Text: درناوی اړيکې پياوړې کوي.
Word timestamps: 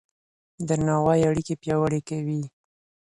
درناوی 0.67 1.21
اړيکې 1.29 1.55
پياوړې 1.61 2.01
کوي. 2.09 2.41